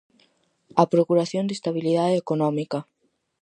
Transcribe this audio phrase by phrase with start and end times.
[0.81, 2.79] A procuración da estabilidade económica.